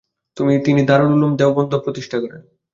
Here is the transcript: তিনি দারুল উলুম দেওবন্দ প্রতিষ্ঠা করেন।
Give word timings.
তিনি 0.65 0.81
দারুল 0.85 1.11
উলুম 1.13 1.31
দেওবন্দ 1.37 1.71
প্রতিষ্ঠা 1.85 2.17
করেন। 2.19 2.41